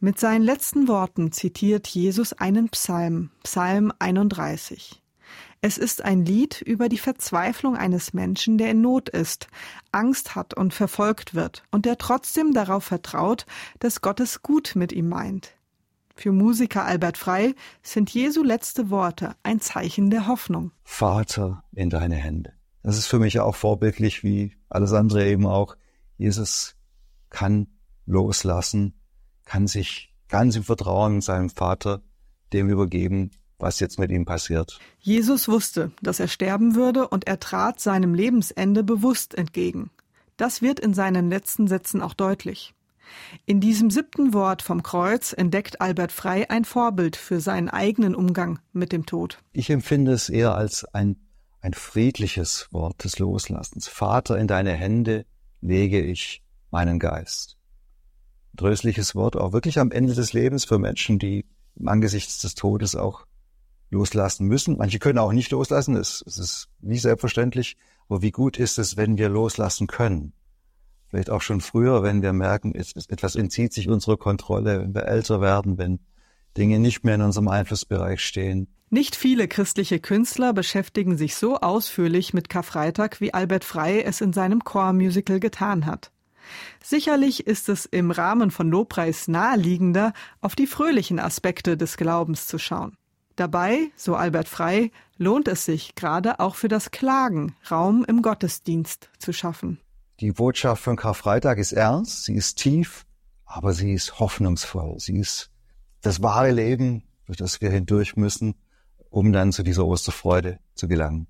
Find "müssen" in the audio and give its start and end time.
64.48-64.76, 108.16-108.56